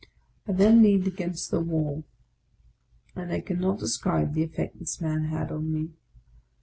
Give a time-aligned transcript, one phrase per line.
[0.47, 2.03] I then leaned against the wall,
[3.15, 5.91] and I cannot describe the effect this man had on me.